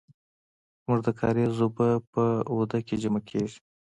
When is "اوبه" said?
1.65-1.87